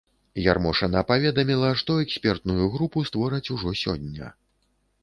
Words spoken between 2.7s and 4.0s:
групу створаць ужо